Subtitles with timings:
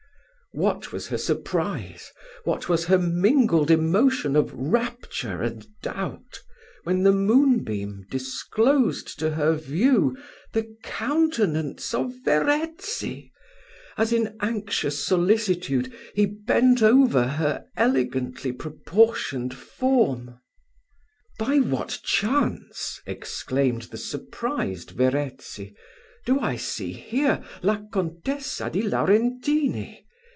[0.53, 2.11] What was her surprise,
[2.43, 6.41] what was her mingled emotion of rapture and doubt,
[6.83, 10.17] when the moon beam disclosed to her view
[10.51, 13.31] the countenance of Verezzi,
[13.97, 20.41] as in anxious solicitude he bent over her elegantly proportioned form!
[21.39, 25.77] "By what chance," exclaimed the surprised Verezzi,
[26.25, 30.07] "do I see here La Contessa di Laurentini?